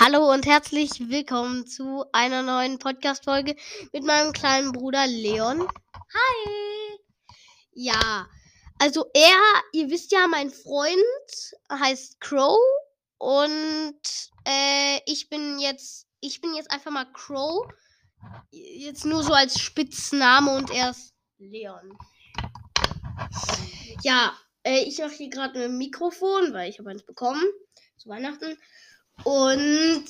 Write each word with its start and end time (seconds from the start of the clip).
Hallo 0.00 0.32
und 0.32 0.46
herzlich 0.46 1.08
willkommen 1.08 1.66
zu 1.66 2.04
einer 2.12 2.44
neuen 2.44 2.78
Podcast-Folge 2.78 3.56
mit 3.92 4.04
meinem 4.04 4.32
kleinen 4.32 4.70
Bruder 4.70 5.08
Leon. 5.08 5.66
Hi! 5.66 6.98
Ja, 7.72 8.28
also 8.78 9.06
er, 9.12 9.40
ihr 9.72 9.90
wisst 9.90 10.12
ja, 10.12 10.28
mein 10.28 10.50
Freund 10.50 10.94
heißt 11.68 12.20
Crow 12.20 12.56
und 13.18 14.00
äh, 14.44 15.00
ich 15.06 15.28
bin 15.30 15.58
jetzt, 15.58 16.06
ich 16.20 16.40
bin 16.40 16.54
jetzt 16.54 16.70
einfach 16.70 16.92
mal 16.92 17.12
Crow. 17.12 17.66
Jetzt 18.52 19.04
nur 19.04 19.24
so 19.24 19.32
als 19.32 19.58
Spitzname 19.58 20.54
und 20.54 20.70
er 20.70 20.90
ist 20.90 21.12
Leon. 21.38 21.98
Ja, 24.04 24.38
äh, 24.62 24.84
ich 24.84 24.98
mache 24.98 25.10
hier 25.10 25.30
gerade 25.30 25.64
ein 25.64 25.76
Mikrofon, 25.76 26.52
weil 26.52 26.70
ich 26.70 26.78
habe 26.78 26.90
eins 26.90 27.02
bekommen 27.02 27.42
zu 27.96 28.08
Weihnachten. 28.08 28.56
Und 29.24 30.08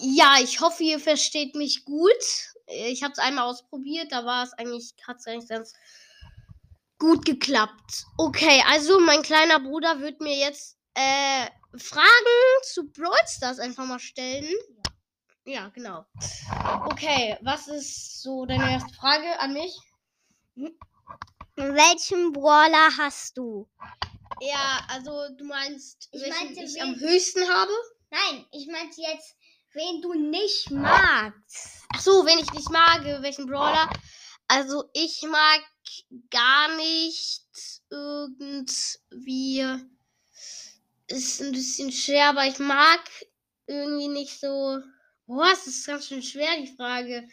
ja, 0.00 0.36
ich 0.42 0.60
hoffe, 0.60 0.82
ihr 0.82 1.00
versteht 1.00 1.54
mich 1.54 1.84
gut. 1.84 2.10
Ich 2.66 3.02
habe 3.02 3.12
es 3.12 3.18
einmal 3.18 3.44
ausprobiert, 3.44 4.12
da 4.12 4.24
war 4.24 4.44
es 4.44 4.52
eigentlich, 4.52 4.94
hat 5.06 5.18
es 5.18 5.26
eigentlich 5.26 5.48
ganz 5.48 5.72
gut 6.98 7.24
geklappt. 7.24 8.04
Okay, 8.16 8.62
also 8.68 9.00
mein 9.00 9.22
kleiner 9.22 9.58
Bruder 9.58 10.00
wird 10.00 10.20
mir 10.20 10.36
jetzt 10.36 10.76
äh, 10.94 11.46
Fragen 11.76 12.62
zu 12.64 12.90
Brawl 12.92 13.16
Stars 13.26 13.58
einfach 13.58 13.86
mal 13.86 13.98
stellen. 13.98 14.52
Ja, 15.44 15.68
genau. 15.68 16.04
Okay, 16.84 17.36
was 17.42 17.66
ist 17.68 18.22
so 18.22 18.44
deine 18.46 18.70
erste 18.72 18.94
Frage 18.94 19.40
an 19.40 19.54
mich? 19.54 19.76
Welchen 21.56 22.32
Brawler 22.32 22.90
hast 22.98 23.36
du? 23.36 23.68
Ja, 24.40 24.80
also 24.88 25.28
du 25.36 25.44
meinst, 25.44 26.08
Ich 26.12 26.22
welchen 26.22 26.44
meinte, 26.44 26.62
ich 26.62 26.80
am 26.80 26.94
höchsten 26.96 27.48
habe? 27.48 27.72
Nein, 28.10 28.46
ich 28.52 28.66
meinte 28.66 29.00
jetzt, 29.00 29.36
wen 29.72 30.02
du 30.02 30.14
nicht 30.14 30.70
magst. 30.70 31.84
Ach 31.92 32.00
so, 32.00 32.26
wen 32.26 32.38
ich 32.38 32.52
nicht 32.52 32.70
mag, 32.70 33.04
welchen 33.22 33.46
Brawler. 33.46 33.88
Also 34.48 34.90
ich 34.94 35.22
mag 35.22 35.60
gar 36.30 36.76
nicht 36.76 37.44
irgendwie. 37.88 39.64
Ist 41.06 41.40
ein 41.40 41.52
bisschen 41.52 41.92
schwer, 41.92 42.30
aber 42.30 42.46
ich 42.46 42.58
mag 42.58 43.00
irgendwie 43.66 44.08
nicht 44.08 44.40
so. 44.40 44.80
Boah, 45.26 45.52
es 45.52 45.66
ist 45.66 45.86
ganz 45.86 46.08
schön 46.08 46.22
schwer, 46.22 46.56
die 46.60 46.74
Frage. 46.74 47.28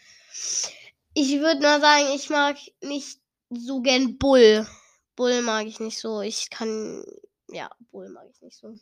Ich 1.13 1.39
würde 1.39 1.61
mal 1.61 1.81
sagen, 1.81 2.15
ich 2.15 2.29
mag 2.29 2.57
nicht 2.81 3.19
so 3.49 3.81
gern 3.81 4.19
Bull. 4.19 4.67
Bull 5.15 5.41
mag 5.41 5.65
ich 5.65 5.79
nicht 5.79 5.97
so. 5.97 6.21
Ich 6.21 6.51
kann. 6.51 7.03
Ja, 7.47 7.71
Bull 7.91 8.09
mag 8.09 8.27
ich 8.29 8.41
nicht 8.41 8.57
so. 8.57 8.75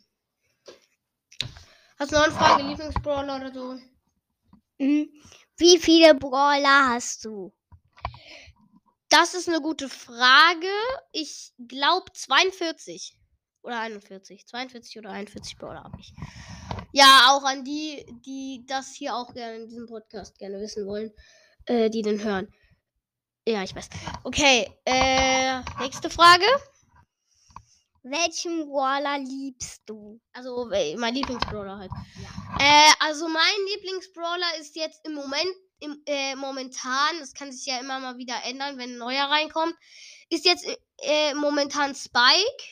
Hast 1.98 2.12
du 2.12 2.16
noch 2.16 2.24
eine 2.24 2.32
Frage, 2.34 2.62
Lieblingsbrawler 2.62 3.36
oder 3.36 3.52
so? 3.52 3.78
Hm, 4.78 5.08
Wie 5.56 5.78
viele 5.78 6.14
Brawler 6.14 6.90
hast 6.90 7.24
du? 7.24 7.54
Das 9.08 9.34
ist 9.34 9.48
eine 9.48 9.60
gute 9.62 9.88
Frage. 9.88 10.68
Ich 11.12 11.52
glaube 11.68 12.12
42 12.12 13.16
oder 13.62 13.80
41. 13.80 14.46
42 14.46 14.98
oder 14.98 15.10
41 15.10 15.56
Brawler 15.56 15.84
habe 15.84 15.98
ich. 15.98 16.12
Ja, 16.92 17.28
auch 17.30 17.44
an 17.44 17.64
die, 17.64 18.04
die 18.26 18.64
das 18.66 18.92
hier 18.92 19.14
auch 19.14 19.32
gerne 19.32 19.56
in 19.56 19.68
diesem 19.68 19.86
Podcast 19.86 20.38
gerne 20.38 20.60
wissen 20.60 20.86
wollen, 20.86 21.12
äh, 21.64 21.88
die 21.88 22.02
den 22.02 22.22
hören. 22.22 22.52
Ja, 23.48 23.62
ich 23.62 23.74
weiß. 23.74 23.88
Okay, 24.24 24.68
äh, 24.84 25.60
nächste 25.80 26.10
Frage. 26.10 26.44
Welchen 28.08 28.68
Brawler 28.68 29.18
liebst 29.18 29.82
du? 29.86 30.20
Also, 30.32 30.70
mein 30.70 31.14
Lieblingsbrawler 31.14 31.78
halt. 31.78 31.90
Äh, 32.60 32.92
also 33.00 33.26
mein 33.26 33.66
Lieblingsbrawler 33.74 34.60
ist 34.60 34.76
jetzt 34.76 35.04
im 35.04 35.14
Moment, 35.14 35.50
im, 35.80 36.00
äh, 36.06 36.36
momentan, 36.36 37.18
das 37.18 37.34
kann 37.34 37.50
sich 37.50 37.66
ja 37.66 37.80
immer 37.80 37.98
mal 37.98 38.16
wieder 38.16 38.36
ändern, 38.44 38.78
wenn 38.78 38.92
ein 38.92 38.98
neuer 38.98 39.24
reinkommt, 39.24 39.74
ist 40.30 40.44
jetzt 40.44 40.66
äh, 40.98 41.34
momentan 41.34 41.96
Spike. 41.96 42.62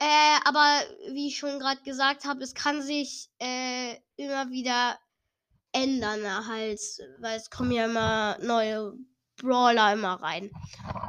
Äh, 0.00 0.38
aber 0.44 0.82
wie 1.12 1.28
ich 1.28 1.38
schon 1.38 1.60
gerade 1.60 1.82
gesagt 1.82 2.24
habe, 2.24 2.42
es 2.42 2.54
kann 2.54 2.82
sich 2.82 3.30
äh, 3.38 3.94
immer 4.16 4.50
wieder 4.50 4.98
ändern 5.70 6.46
halt, 6.48 6.80
weil 7.20 7.36
es 7.36 7.50
kommen 7.50 7.70
ja 7.70 7.84
immer 7.84 8.36
neue 8.40 8.94
Brawler 9.36 9.92
immer 9.92 10.14
rein. 10.14 10.50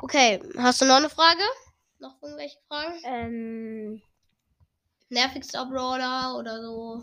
Okay, 0.03 0.41
hast 0.58 0.81
du 0.81 0.85
noch 0.85 0.97
eine 0.97 1.09
Frage? 1.09 1.41
Noch 2.05 2.21
irgendwelche 2.21 2.57
Fragen? 2.67 2.99
Ähm, 3.03 4.01
nervigster 5.09 5.66
Brawler 5.66 6.38
oder 6.38 6.61
so. 6.61 7.01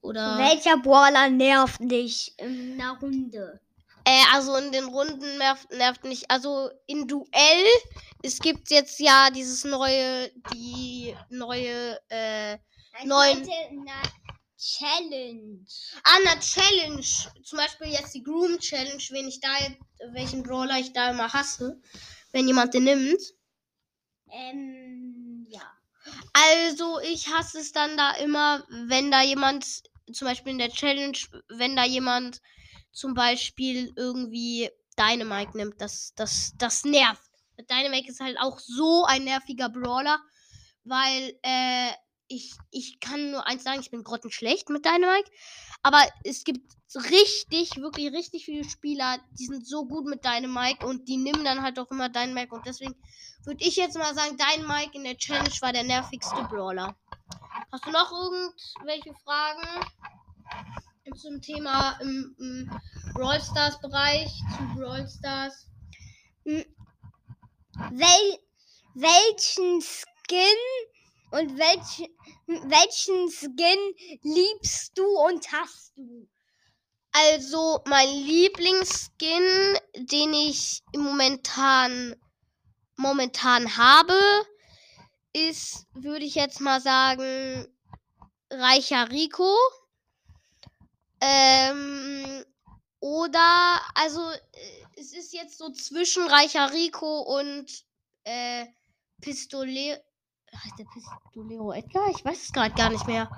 Oder. 0.00 0.38
welcher 0.38 0.78
Brawler 0.78 1.28
nervt 1.28 1.80
dich 1.82 2.32
in 2.38 2.80
einer 2.80 2.98
Runde? 2.98 3.60
Äh, 4.04 4.22
also 4.32 4.56
in 4.56 4.72
den 4.72 4.84
Runden 4.84 5.36
nervt, 5.36 5.70
nervt 5.72 6.04
nicht. 6.04 6.30
Also 6.30 6.70
in 6.86 7.06
Duell, 7.06 7.66
es 8.22 8.38
gibt 8.38 8.70
jetzt 8.70 8.98
ja 8.98 9.28
dieses 9.30 9.64
neue, 9.64 10.30
die 10.54 11.14
neue, 11.28 12.00
äh, 12.08 12.56
einer 12.94 14.02
Challenge. 14.56 15.66
ah, 16.02 16.16
eine 16.16 16.40
Challenge. 16.40 17.06
Zum 17.44 17.58
Beispiel 17.58 17.88
jetzt 17.88 18.14
die 18.14 18.22
Groom 18.22 18.58
Challenge, 18.58 19.02
wen 19.10 19.28
ich 19.28 19.40
da, 19.40 19.48
welchen 20.12 20.42
Brawler 20.42 20.78
ich 20.78 20.94
da 20.94 21.10
immer 21.10 21.30
hasse, 21.30 21.78
wenn 22.32 22.46
jemand 22.46 22.72
den 22.72 22.84
nimmt. 22.84 23.35
Ähm, 24.30 25.46
ja. 25.48 25.62
Also 26.32 27.00
ich 27.00 27.28
hasse 27.32 27.58
es 27.58 27.72
dann 27.72 27.96
da 27.96 28.12
immer, 28.12 28.64
wenn 28.68 29.10
da 29.10 29.22
jemand, 29.22 29.82
zum 30.12 30.28
Beispiel 30.28 30.52
in 30.52 30.58
der 30.58 30.70
Challenge, 30.70 31.18
wenn 31.48 31.76
da 31.76 31.84
jemand 31.84 32.40
zum 32.92 33.14
Beispiel 33.14 33.92
irgendwie 33.96 34.70
Dynamite 34.98 35.56
nimmt, 35.56 35.80
das, 35.80 36.14
das, 36.14 36.52
das 36.56 36.84
nervt. 36.84 37.22
Dynamite 37.70 38.10
ist 38.10 38.20
halt 38.20 38.38
auch 38.38 38.58
so 38.58 39.04
ein 39.04 39.24
nerviger 39.24 39.68
Brawler, 39.68 40.20
weil 40.84 41.38
äh, 41.42 41.90
ich, 42.28 42.54
ich 42.70 43.00
kann 43.00 43.30
nur 43.30 43.46
eins 43.46 43.64
sagen, 43.64 43.80
ich 43.80 43.90
bin 43.90 44.04
grottenschlecht 44.04 44.68
mit 44.70 44.84
Dynamite. 44.84 45.30
Aber 45.82 46.00
es 46.24 46.44
gibt 46.44 46.76
richtig, 46.94 47.76
wirklich 47.76 48.12
richtig 48.12 48.44
viele 48.44 48.64
Spieler, 48.64 49.18
die 49.38 49.46
sind 49.46 49.66
so 49.66 49.86
gut 49.86 50.06
mit 50.06 50.24
Dynamite 50.24 50.86
und 50.86 51.08
die 51.08 51.16
nehmen 51.16 51.44
dann 51.44 51.62
halt 51.62 51.78
auch 51.78 51.90
immer 51.90 52.08
Dynamite 52.08 52.54
und 52.54 52.66
deswegen 52.66 52.94
würde 53.44 53.64
ich 53.64 53.76
jetzt 53.76 53.96
mal 53.96 54.14
sagen, 54.14 54.36
dein 54.36 54.66
Mike 54.66 54.90
in 54.94 55.04
der 55.04 55.16
Challenge 55.16 55.54
war 55.60 55.72
der 55.72 55.84
nervigste 55.84 56.42
Brawler. 56.50 56.96
Hast 57.72 57.86
du 57.86 57.90
noch 57.90 58.10
irgendwelche 58.10 59.14
Fragen 59.24 59.84
zum 61.16 61.40
Thema 61.40 61.98
im, 62.00 62.34
im 62.38 62.70
Brawl 63.14 63.40
Stars 63.40 63.80
Bereich, 63.80 64.30
zu 64.56 64.62
Brawl 64.74 65.08
Stars? 65.08 65.66
Wel 66.44 68.38
welchen 68.94 69.82
Skin 69.82 70.56
und 71.30 71.58
welch 71.58 72.10
welchen 72.46 73.30
Skin 73.30 73.78
liebst 74.22 74.96
du 74.96 75.04
und 75.04 75.50
hast 75.52 75.92
du? 75.96 76.28
Also, 77.12 77.80
mein 77.86 78.08
Lieblingsskin, 78.08 79.78
den 79.94 80.34
ich 80.34 80.82
momentan, 80.94 82.14
momentan 82.96 83.76
habe, 83.76 84.18
ist, 85.32 85.86
würde 85.94 86.24
ich 86.24 86.34
jetzt 86.34 86.60
mal 86.60 86.80
sagen, 86.80 87.66
Reicher 88.50 89.10
Rico. 89.10 89.56
Ähm, 91.20 92.44
oder, 93.00 93.80
also, 93.94 94.30
äh, 94.30 94.86
es 94.96 95.12
ist 95.12 95.32
jetzt 95.32 95.58
so 95.58 95.70
zwischen 95.70 96.26
Reicher 96.26 96.72
Rico 96.72 97.20
und 97.20 97.66
äh, 98.24 98.66
Pistole. 99.20 100.02
Heißt 100.54 100.78
der 100.78 100.84
Pistolero 100.84 101.72
Edgar? 101.72 102.08
Ich 102.10 102.24
weiß 102.24 102.44
es 102.44 102.52
gerade 102.52 102.74
gar 102.74 102.90
nicht 102.90 103.06
mehr. 103.06 103.28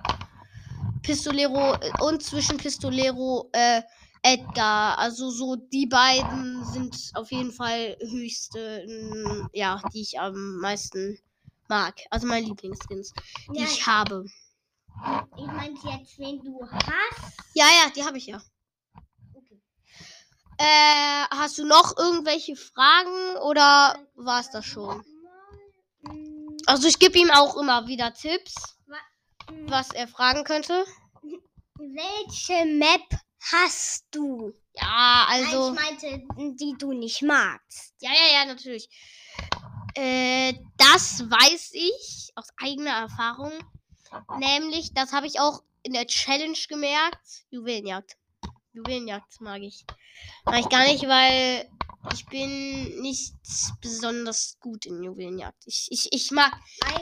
Pistolero 1.03 1.75
äh, 1.75 1.91
und 2.01 2.23
zwischen 2.23 2.57
Pistolero 2.57 3.49
äh, 3.53 3.83
Edgar. 4.23 4.99
Also 4.99 5.31
so 5.31 5.57
die 5.57 5.87
beiden 5.87 6.65
sind 6.65 6.97
auf 7.15 7.31
jeden 7.31 7.53
Fall 7.53 7.97
höchste, 8.01 8.85
mm, 8.87 9.49
ja, 9.53 9.81
die 9.93 10.03
ich 10.03 10.21
am 10.21 10.59
meisten 10.61 11.19
mag. 11.69 11.95
Also 12.11 12.27
meine 12.27 12.47
Lieblingsskins, 12.47 13.13
die 13.55 13.61
Ja, 13.61 13.65
ich 13.67 13.87
habe. 13.87 14.25
ich 15.37 15.47
meinte 15.47 15.89
jetzt, 15.89 16.19
wen 16.19 16.43
du 16.43 16.61
hast. 16.71 17.33
Ja, 17.55 17.67
ja, 17.67 17.91
die 17.95 18.05
habe 18.05 18.19
ich 18.19 18.27
ja. 18.27 18.41
Äh, 20.61 21.25
hast 21.31 21.57
du 21.59 21.65
noch 21.65 21.97
irgendwelche 21.97 22.57
Fragen 22.57 23.37
oder 23.45 23.97
war 24.17 24.41
es 24.41 24.51
das 24.51 24.67
schon? 24.67 25.05
Also 26.69 26.87
ich 26.87 26.99
gebe 26.99 27.19
ihm 27.19 27.31
auch 27.31 27.57
immer 27.57 27.87
wieder 27.87 28.13
Tipps, 28.13 28.55
was 29.69 29.91
er 29.93 30.07
fragen 30.07 30.45
könnte. 30.45 30.85
Welche 31.77 32.67
Map 32.67 33.09
hast 33.53 34.05
du? 34.11 34.53
Ja, 34.75 35.27
Also, 35.31 35.47
also. 35.47 35.73
Nein, 35.73 35.97
ich 35.97 36.03
meinte, 36.13 36.57
die 36.57 36.75
du 36.79 36.93
nicht 36.93 37.23
magst. 37.23 37.95
Ja, 38.01 38.11
ja, 38.11 38.41
ja, 38.41 38.45
natürlich. 38.45 38.91
Äh, 39.95 40.57
das 40.77 41.31
weiß 41.31 41.71
ich 41.73 42.33
aus 42.35 42.49
eigener 42.63 42.91
Erfahrung. 42.91 43.53
Nämlich, 44.39 44.93
das 44.93 45.15
habe 45.15 45.27
ich 45.27 45.41
auch 45.41 45.63
in 45.83 45.95
der 45.95 46.07
Challenge 46.07 46.59
gemerkt. 46.69 47.47
Juwelenjagd. 47.49 48.19
Juwelenjagd 48.79 49.41
mag 49.41 49.63
ich. 49.63 49.85
Mag 50.45 50.61
ich 50.61 50.69
gar 50.69 50.85
nicht, 50.87 51.03
weil 51.09 51.69
ich 52.13 52.25
bin 52.27 53.01
nicht 53.01 53.35
besonders 53.81 54.57
gut 54.61 54.87
in 54.87 55.03
Juwelenjagd. 55.03 55.65
Ich, 55.67 55.89
ich, 55.91 56.13
ich 56.13 56.31
mag. 56.31 56.53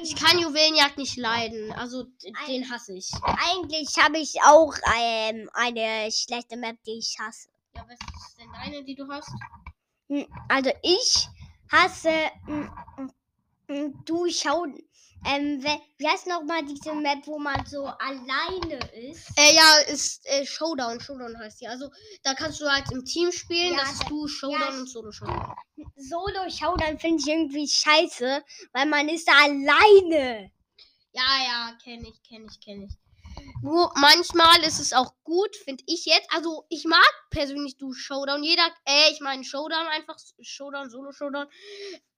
Ich 0.03 0.17
kann 0.17 0.39
Juwelenjagd 0.39 0.97
nicht 0.99 1.17
leiden. 1.17 1.73
Also 1.73 2.05
den 2.49 2.71
hasse 2.71 2.95
ich. 2.95 3.11
Eigentlich 3.23 3.97
habe 3.99 4.19
ich 4.19 4.35
auch 4.43 4.75
ähm, 4.99 5.51
eine 5.53 6.11
schlechte 6.11 6.57
Map, 6.57 6.77
die 6.87 6.99
ich 6.99 7.17
hasse. 7.19 7.49
Ja, 7.75 7.85
was 7.89 7.99
ist 8.01 8.39
denn 8.39 8.51
deine, 8.53 8.85
die 8.85 8.95
du 8.95 9.07
hast? 9.09 9.31
Hm, 10.09 10.27
Also 10.49 10.71
ich 10.83 11.29
hasse 11.71 12.31
hm, 12.47 12.71
hm, 13.69 14.05
du 14.05 14.29
schau 14.31 14.67
ähm, 15.25 15.63
we- 15.63 15.81
wie 15.99 16.09
heißt 16.09 16.27
nochmal 16.27 16.65
diese 16.65 16.93
Map, 16.95 17.27
wo 17.27 17.39
man 17.39 17.65
so 17.67 17.87
alleine 17.87 18.79
ist? 19.11 19.27
Äh, 19.37 19.55
ja, 19.55 19.79
ist 19.93 20.25
äh, 20.27 20.45
Showdown. 20.45 21.01
Showdown 21.01 21.37
heißt 21.39 21.61
die. 21.61 21.69
Also 21.69 21.91
da 22.23 22.35
kannst 22.35 22.61
du 22.61 22.71
halt 22.71 22.91
im 22.93 23.05
Team 23.05 23.33
spielen. 23.33 23.73
Ja, 23.75 23.81
das 23.81 23.93
ist 23.93 24.03
da- 24.05 24.09
du, 24.09 24.29
Showdown 24.29 24.61
ja, 24.61 24.69
und 24.81 24.89
Solo 24.89 25.11
Showdown. 25.13 25.55
Solo 25.97 26.49
Showdown 26.51 26.99
finde 26.99 27.23
ich 27.23 27.29
irgendwie 27.29 27.69
scheiße, 27.69 28.43
weil 28.73 28.87
man 28.87 29.09
ist 29.09 29.27
da 29.29 29.33
alleine. 29.45 30.51
Ja, 31.17 31.45
ja, 31.47 31.79
kenne 31.83 32.09
ich, 32.11 32.23
kenne 32.23 32.47
ich, 32.51 32.61
kenne 32.61 32.85
ich. 32.85 32.93
Nur 33.63 33.91
manchmal 33.97 34.63
ist 34.65 34.81
es 34.81 34.93
auch 34.93 35.15
gut, 35.25 35.57
finde 35.57 35.83
ich 35.87 36.05
jetzt. 36.05 36.29
Also 36.31 36.67
ich 36.69 36.85
mag 36.85 37.11
persönlich 37.31 37.79
du 37.79 37.95
Showdown. 37.95 38.43
Jeder, 38.45 38.67
äh, 38.85 39.11
ich 39.13 39.21
meine 39.21 39.43
Showdown 39.43 39.87
einfach, 39.87 40.19
Showdown, 40.43 40.91
Solo 40.91 41.13
Showdown. 41.13 41.47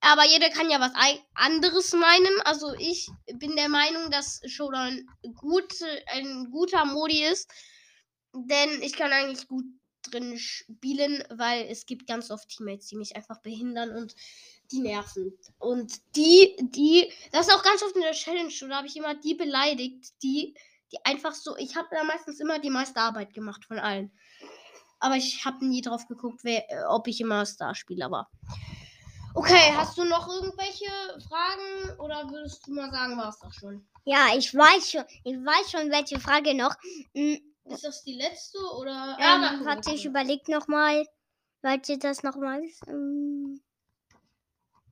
Aber 0.00 0.24
jeder 0.26 0.50
kann 0.50 0.68
ja 0.68 0.80
was 0.80 0.92
anderes 1.34 1.92
meinen. 1.92 2.40
Also 2.44 2.74
ich 2.74 3.08
bin 3.34 3.54
der 3.54 3.68
Meinung, 3.68 4.10
dass 4.10 4.40
Showdown 4.46 5.06
gut, 5.36 5.74
ein 6.08 6.50
guter 6.50 6.84
Modi 6.84 7.24
ist. 7.24 7.48
Denn 8.34 8.82
ich 8.82 8.94
kann 8.94 9.12
eigentlich 9.12 9.46
gut 9.46 9.64
drin 10.10 10.38
spielen, 10.38 11.22
weil 11.30 11.66
es 11.68 11.86
gibt 11.86 12.08
ganz 12.08 12.32
oft 12.32 12.48
Teammates, 12.48 12.88
die 12.88 12.96
mich 12.96 13.14
einfach 13.14 13.40
behindern 13.42 13.96
und 13.96 14.14
die 14.70 14.80
nerven. 14.80 15.38
Und 15.58 16.00
die, 16.16 16.56
die, 16.60 17.10
das 17.32 17.48
ist 17.48 17.54
auch 17.54 17.62
ganz 17.62 17.82
oft 17.82 17.96
in 17.96 18.02
der 18.02 18.12
Challenge, 18.12 18.52
da 18.68 18.76
habe 18.76 18.86
ich 18.86 18.96
immer 18.96 19.14
die 19.14 19.34
beleidigt, 19.34 20.12
die, 20.22 20.54
die 20.92 21.04
einfach 21.04 21.34
so, 21.34 21.56
ich 21.56 21.76
habe 21.76 21.88
da 21.90 22.04
meistens 22.04 22.40
immer 22.40 22.58
die 22.58 22.70
meiste 22.70 23.00
Arbeit 23.00 23.34
gemacht 23.34 23.64
von 23.64 23.78
allen. 23.78 24.10
Aber 25.00 25.16
ich 25.16 25.44
habe 25.44 25.64
nie 25.64 25.80
drauf 25.80 26.06
geguckt, 26.08 26.40
wer, 26.42 26.64
ob 26.88 27.06
ich 27.06 27.20
immer 27.20 27.46
Star 27.46 27.74
spiele, 27.74 28.04
aber. 28.04 28.28
Okay, 29.34 29.72
hast 29.76 29.96
du 29.96 30.04
noch 30.04 30.28
irgendwelche 30.28 30.90
Fragen 31.28 32.00
oder 32.00 32.28
würdest 32.30 32.66
du 32.66 32.72
mal 32.72 32.90
sagen, 32.90 33.16
war 33.16 33.28
es 33.28 33.38
doch 33.38 33.52
schon? 33.52 33.86
Ja, 34.04 34.28
ich 34.36 34.52
weiß 34.52 34.90
schon, 34.90 35.04
ich 35.22 35.36
weiß 35.36 35.70
schon, 35.70 35.90
welche 35.90 36.18
Frage 36.18 36.54
noch. 36.54 36.74
Hm, 37.14 37.38
Ist 37.66 37.84
das 37.84 38.02
die 38.02 38.14
letzte 38.14 38.58
oder? 38.76 39.16
ähm, 39.20 39.40
na, 39.40 39.54
guck, 39.58 39.66
warte, 39.66 39.92
ich 39.92 40.04
überleg 40.04 40.48
noch 40.48 40.66
mal. 40.66 41.06
Warte, 41.62 41.98
das 41.98 42.22
noch 42.22 42.36
mal. 42.36 42.62
Ähm, 42.88 43.60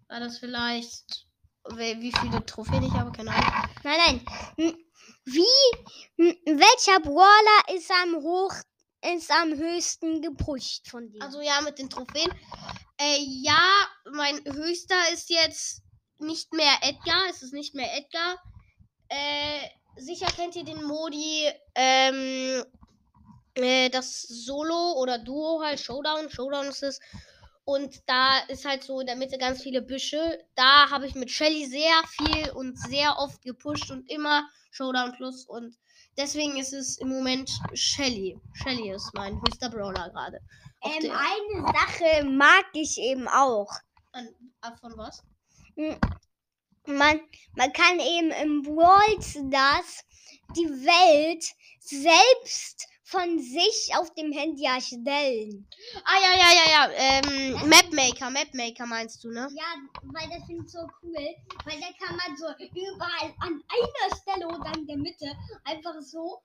War 0.09 0.21
das 0.21 0.39
vielleicht, 0.39 1.27
wie 1.75 2.13
viele 2.21 2.45
Trophäen 2.47 2.85
ich 2.85 2.93
habe? 2.93 3.11
Keine 3.13 3.31
Ahnung. 3.31 3.71
nein, 3.83 4.25
nein. 4.57 4.77
Wie, 5.25 5.43
welcher 6.17 7.01
Brawler 7.01 7.75
ist 7.75 7.91
am 7.91 8.17
hoch, 8.23 8.55
ist 9.15 9.31
am 9.31 9.55
höchsten 9.55 10.23
gepusht 10.23 10.89
von 10.89 11.11
dir? 11.11 11.21
Also 11.23 11.41
ja, 11.41 11.61
mit 11.63 11.79
den 11.79 11.91
Trophäen. 11.91 12.31
Äh, 12.99 13.19
ja, 13.21 13.61
mein 14.13 14.37
höchster 14.45 15.13
ist 15.13 15.31
jetzt 15.31 15.83
nicht 16.19 16.53
mehr 16.53 16.73
Edgar. 16.83 17.23
Es 17.29 17.43
ist 17.43 17.53
nicht 17.53 17.75
mehr 17.75 17.93
Edgar. 17.97 18.41
Äh, 19.09 19.69
sicher 19.97 20.27
kennt 20.27 20.55
ihr 20.57 20.65
den 20.65 20.83
Modi, 20.85 21.49
ähm, 21.75 22.65
äh, 23.55 23.91
das 23.91 24.23
Solo 24.23 24.95
oder 25.01 25.19
Duo 25.19 25.61
halt, 25.63 25.81
Showdown. 25.81 26.31
Showdown 26.31 26.67
ist 26.67 26.83
es. 26.83 27.01
Und 27.67 28.09
da 28.09 28.39
ist 28.47 28.65
halt 28.65 28.85
so 28.85 29.01
in 29.01 29.09
der 29.09 29.17
Mitte 29.17 29.39
ganz 29.39 29.61
viele 29.61 29.83
Büsche. 29.83 30.39
Da 30.55 30.89
habe 30.89 31.05
ich 31.09 31.17
mit 31.17 31.33
Shelly 31.33 31.67
sehr 31.67 32.01
viel 32.17 32.51
und 32.53 32.79
sehr 32.79 33.19
oft 33.19 33.43
gepusht 33.43 33.91
und 33.91 34.09
immer 34.09 34.49
Showdown 34.71 35.13
Plus. 35.17 35.45
Und 35.47 35.77
deswegen 36.17 36.57
ist 36.59 36.73
es 36.73 36.97
im 36.99 37.09
Moment 37.09 37.51
Shelly. 37.75 38.39
Shelly 38.55 38.93
ist 38.93 39.11
mein 39.15 39.41
höchster 39.43 39.69
Brawler 39.69 40.11
gerade. 40.11 40.41
Ähm, 40.85 41.11
eine 41.11 41.67
Sache 41.73 42.25
mag 42.25 42.67
ich 42.73 42.99
eben 42.99 43.27
auch. 43.27 43.73
An, 44.13 44.29
von 44.81 44.97
was? 44.97 45.25
Hm, 45.75 45.99
Man, 46.87 47.21
man 47.57 47.73
kann 47.73 47.99
eben 47.99 48.31
im 48.31 48.63
Brawl 48.63 49.21
Stars 49.21 50.05
die 50.55 50.69
Welt 50.69 51.45
selbst 51.81 52.87
von 53.07 53.39
sich 53.39 53.93
auf 53.97 54.13
dem 54.15 54.33
Handy 54.33 54.65
erstellen. 54.65 55.69
Ah, 56.05 56.19
ja, 56.21 56.33
ja, 56.37 56.51
ja, 56.53 56.71
ja. 56.71 56.91
Ähm, 56.93 57.53
Mapmaker, 57.69 58.31
Mapmaker 58.31 58.85
meinst 58.87 59.23
du, 59.23 59.31
ne? 59.31 59.49
Ja, 59.55 59.77
weil 60.03 60.29
das 60.29 60.45
finde 60.47 60.65
ich 60.67 60.73
so 60.73 60.81
cool, 61.03 61.15
weil 61.65 61.81
da 61.81 61.87
kann 62.05 62.17
man 62.17 62.37
so 62.37 62.47
überall 62.75 63.33
an 63.39 63.63
einer 63.71 64.17
Stelle 64.17 64.49
oder 64.49 64.77
in 64.77 64.89
der 64.89 64.97
Mitte 64.97 65.27
einfach 65.63 66.01
so, 66.01 66.43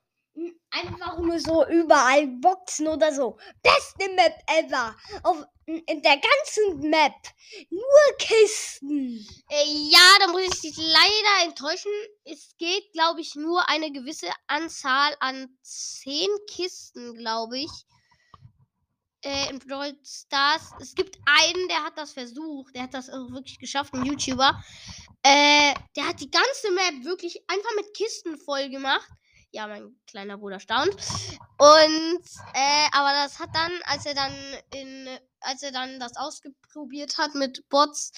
einfach 0.70 1.18
nur 1.18 1.38
so 1.38 1.66
überall 1.66 2.26
Boxen 2.26 2.88
oder 2.88 3.12
so. 3.12 3.38
Beste 3.62 4.12
Map 4.14 4.34
ever. 4.46 4.96
Auf, 5.22 5.44
in 5.66 6.02
der 6.02 6.18
ganzen 6.18 6.90
Map. 6.90 7.14
Nur 7.70 8.16
Kisten. 8.18 9.26
Äh, 9.50 9.64
ja, 9.90 10.16
da 10.20 10.28
muss 10.28 10.42
ich 10.42 10.60
dich 10.60 10.76
leider 10.76 11.44
enttäuschen. 11.44 11.92
Es 12.24 12.54
geht, 12.58 12.92
glaube 12.92 13.20
ich, 13.20 13.34
nur 13.34 13.68
eine 13.68 13.92
gewisse 13.92 14.28
Anzahl 14.46 15.14
an 15.20 15.48
zehn 15.62 16.28
Kisten, 16.48 17.14
glaube 17.14 17.58
ich. 17.58 17.70
Äh, 19.24 19.50
in 19.50 19.58
Brawl 19.60 19.96
Stars. 20.04 20.70
Es 20.80 20.94
gibt 20.94 21.16
einen, 21.26 21.68
der 21.68 21.84
hat 21.84 21.96
das 21.96 22.12
versucht. 22.12 22.74
Der 22.74 22.84
hat 22.84 22.94
das 22.94 23.08
auch 23.08 23.30
wirklich 23.30 23.58
geschafft, 23.58 23.94
ein 23.94 24.04
YouTuber. 24.04 24.60
Äh, 25.22 25.74
der 25.94 26.08
hat 26.08 26.20
die 26.20 26.30
ganze 26.30 26.72
Map 26.72 27.04
wirklich 27.04 27.44
einfach 27.46 27.70
mit 27.76 27.94
Kisten 27.94 28.36
voll 28.38 28.68
gemacht. 28.70 29.08
Ja, 29.54 29.66
mein 29.66 29.94
kleiner 30.06 30.38
Bruder 30.38 30.60
staunt. 30.60 30.96
Und, 31.58 32.24
äh, 32.54 32.88
aber 32.92 33.12
das 33.12 33.38
hat 33.38 33.50
dann, 33.54 33.70
als 33.84 34.06
er 34.06 34.14
dann 34.14 34.32
in, 34.74 35.06
als 35.40 35.62
er 35.62 35.72
dann 35.72 36.00
das 36.00 36.16
ausprobiert 36.16 37.18
hat 37.18 37.34
mit 37.34 37.68
Bots, 37.68 38.12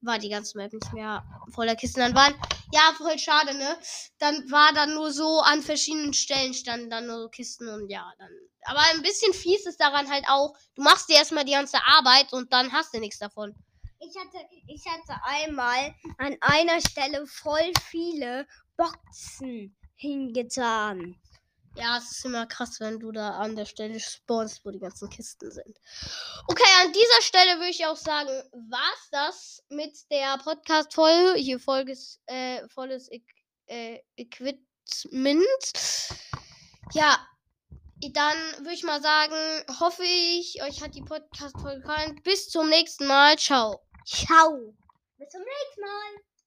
war 0.00 0.18
die 0.18 0.28
ganze 0.28 0.58
Map 0.58 0.72
nicht 0.72 0.92
mehr 0.92 1.24
voller 1.54 1.76
Kisten. 1.76 2.00
Dann 2.00 2.16
waren, 2.16 2.34
ja, 2.72 2.92
voll 2.98 3.16
schade, 3.16 3.56
ne? 3.56 3.78
Dann 4.18 4.50
war 4.50 4.72
dann 4.72 4.94
nur 4.94 5.12
so 5.12 5.40
an 5.40 5.62
verschiedenen 5.62 6.14
Stellen 6.14 6.52
standen 6.52 6.90
dann 6.90 7.06
nur 7.06 7.22
so 7.22 7.28
Kisten 7.28 7.68
und 7.68 7.88
ja, 7.88 8.12
dann. 8.18 8.30
Aber 8.64 8.80
ein 8.92 9.02
bisschen 9.02 9.32
fies 9.32 9.64
ist 9.66 9.80
daran 9.80 10.10
halt 10.10 10.24
auch, 10.28 10.52
du 10.74 10.82
machst 10.82 11.08
dir 11.08 11.16
erstmal 11.16 11.44
die 11.44 11.52
ganze 11.52 11.78
Arbeit 11.84 12.32
und 12.32 12.52
dann 12.52 12.72
hast 12.72 12.92
du 12.92 12.98
nichts 12.98 13.20
davon. 13.20 13.54
Ich 14.00 14.16
hatte, 14.18 14.44
ich 14.66 14.84
hatte 14.84 15.20
einmal 15.22 15.94
an 16.18 16.36
einer 16.40 16.80
Stelle 16.80 17.24
voll 17.28 17.72
viele 17.88 18.48
Boxen 18.76 19.76
hingetan. 20.02 21.16
Ja, 21.76 21.96
es 21.96 22.10
ist 22.10 22.24
immer 22.26 22.46
krass, 22.46 22.80
wenn 22.80 22.98
du 22.98 23.12
da 23.12 23.30
an 23.38 23.56
der 23.56 23.64
Stelle 23.64 23.98
spawnst, 23.98 24.62
wo 24.64 24.70
die 24.70 24.78
ganzen 24.78 25.08
Kisten 25.08 25.50
sind. 25.50 25.80
Okay, 26.48 26.70
an 26.82 26.92
dieser 26.92 27.22
Stelle 27.22 27.56
würde 27.56 27.70
ich 27.70 27.86
auch 27.86 27.96
sagen, 27.96 28.28
war's 28.68 29.08
das 29.10 29.62
mit 29.70 29.96
der 30.10 30.36
Podcast-Folge. 30.38 31.38
Hier 31.38 31.58
volles, 31.58 32.20
äh, 32.26 32.68
volles 32.68 33.10
e 33.10 33.22
äh, 33.66 34.00
Equipment. 34.16 35.46
Ja, 36.92 37.26
dann 38.12 38.36
würde 38.58 38.74
ich 38.74 38.82
mal 38.82 39.00
sagen, 39.00 39.34
hoffe 39.80 40.04
ich, 40.04 40.62
euch 40.62 40.82
hat 40.82 40.94
die 40.94 41.02
Podcast-Folge 41.02 41.80
gefallen. 41.80 42.20
Bis 42.22 42.50
zum 42.50 42.68
nächsten 42.68 43.06
Mal. 43.06 43.38
Ciao. 43.38 43.80
Ciao. 44.04 44.74
Bis 45.16 45.30
zum 45.30 45.40
nächsten 45.40 45.80
Mal. 45.80 46.31